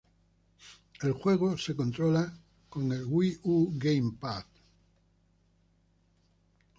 [1.03, 2.33] El juego se controla
[2.69, 4.43] con el Wii U GamePad.